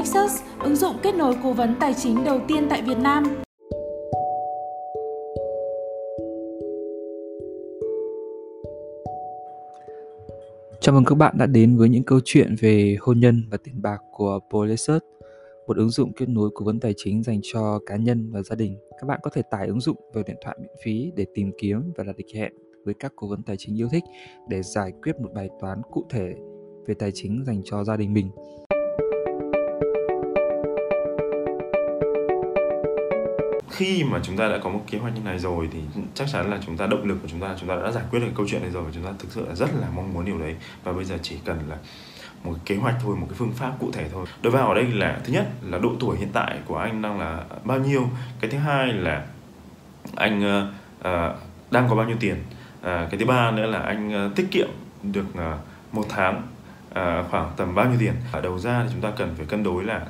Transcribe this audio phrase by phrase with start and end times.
[0.00, 3.24] Nexus, ứng dụng kết nối cố vấn tài chính đầu tiên tại Việt Nam.
[10.80, 13.82] Chào mừng các bạn đã đến với những câu chuyện về hôn nhân và tiền
[13.82, 15.04] bạc của Polesert,
[15.66, 18.56] một ứng dụng kết nối cố vấn tài chính dành cho cá nhân và gia
[18.56, 18.76] đình.
[19.00, 21.92] Các bạn có thể tải ứng dụng vào điện thoại miễn phí để tìm kiếm
[21.96, 22.52] và đặt lịch hẹn
[22.84, 24.04] với các cố vấn tài chính yêu thích
[24.48, 26.34] để giải quyết một bài toán cụ thể
[26.86, 28.30] về tài chính dành cho gia đình mình.
[33.70, 35.78] Khi mà chúng ta đã có một kế hoạch như này rồi thì
[36.14, 38.20] chắc chắn là chúng ta động lực của chúng ta chúng ta đã giải quyết
[38.20, 40.24] được câu chuyện này rồi và chúng ta thực sự là rất là mong muốn
[40.24, 40.56] điều đấy.
[40.84, 41.76] Và bây giờ chỉ cần là
[42.44, 44.26] một kế hoạch thôi một cái phương pháp cụ thể thôi.
[44.42, 47.20] Đối vào ở đây là thứ nhất là độ tuổi hiện tại của anh đang
[47.20, 48.08] là bao nhiêu.
[48.40, 49.26] Cái thứ hai là
[50.16, 50.62] anh
[51.00, 51.04] uh,
[51.70, 52.36] đang có bao nhiêu tiền.
[52.78, 54.68] Uh, cái thứ ba nữa là anh uh, tiết kiệm
[55.02, 55.40] được uh,
[55.92, 56.42] một tháng
[56.90, 58.14] uh, khoảng tầm bao nhiêu tiền.
[58.32, 60.08] Ở đầu ra thì chúng ta cần phải cân đối là uh,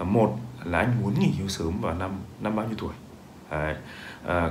[0.00, 2.92] À, một là anh muốn nghỉ hưu sớm vào năm năm bao nhiêu tuổi?
[3.50, 3.74] Đấy.
[4.26, 4.50] À,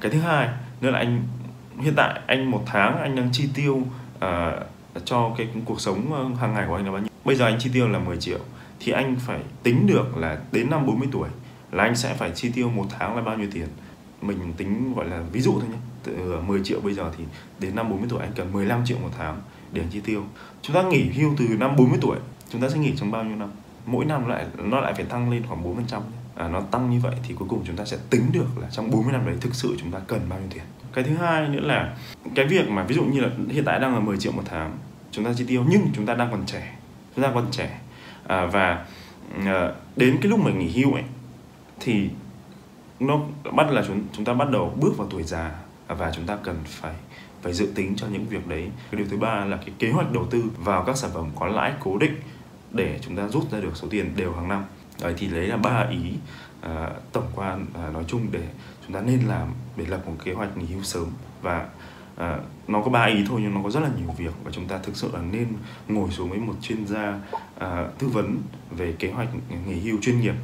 [0.00, 0.48] cái thứ hai
[0.80, 1.22] nữa là anh
[1.80, 3.82] hiện tại anh một tháng anh đang chi tiêu
[4.20, 4.52] à,
[5.04, 7.10] cho cái cuộc sống ờ, hàng ngày của anh là bao nhiêu?
[7.24, 8.38] Bây giờ anh chi tiêu là 10 triệu
[8.80, 11.28] thì anh phải tính được là đến năm 40 tuổi
[11.72, 13.68] là anh sẽ phải chi tiêu một tháng là bao nhiêu tiền?
[14.22, 17.24] Mình tính gọi là ví dụ thôi nhé từ 10 ờ, triệu bây giờ thì
[17.60, 19.40] đến năm 40 tuổi anh cần 15 triệu một tháng
[19.72, 20.24] để anh chi tiêu.
[20.62, 22.18] Chúng ta nghỉ hưu từ năm 40 tuổi
[22.52, 23.50] chúng ta sẽ nghỉ trong bao nhiêu năm?
[23.86, 26.02] Mỗi năm lại nó lại phải tăng lên khoảng 4 phần trăm.
[26.34, 28.90] À, nó tăng như vậy thì cuối cùng chúng ta sẽ tính được là trong
[28.90, 30.64] 40 năm đấy thực sự chúng ta cần bao nhiêu tiền.
[30.92, 31.96] Cái thứ hai nữa là
[32.34, 34.78] cái việc mà ví dụ như là hiện tại đang là 10 triệu một tháng
[35.10, 36.76] chúng ta chi tiêu nhưng chúng ta đang còn trẻ
[37.16, 37.80] chúng ta còn trẻ.
[38.26, 38.86] À, và
[39.46, 41.04] à, đến cái lúc mà nghỉ hưu ấy
[41.80, 42.10] thì
[43.00, 43.20] nó
[43.52, 45.50] bắt là chúng chúng ta bắt đầu bước vào tuổi già
[45.88, 46.94] và chúng ta cần phải
[47.42, 48.70] phải dự tính cho những việc đấy.
[48.90, 51.46] Cái điều thứ ba là cái kế hoạch đầu tư vào các sản phẩm có
[51.46, 52.14] lãi cố định
[52.72, 54.64] để chúng ta rút ra được số tiền đều hàng năm.
[55.02, 56.12] Đấy thì đấy là ba ý
[56.60, 58.48] à, tổng quan à, nói chung để
[58.86, 61.06] chúng ta nên làm để lập một kế hoạch nghỉ hưu sớm.
[61.42, 61.68] Và
[62.16, 62.38] à,
[62.68, 64.78] nó có ba ý thôi nhưng nó có rất là nhiều việc và chúng ta
[64.78, 65.48] thực sự là nên
[65.88, 67.20] ngồi xuống với một chuyên gia
[67.58, 68.38] à, tư vấn
[68.70, 69.28] về kế hoạch
[69.66, 70.34] nghỉ hưu chuyên nghiệp.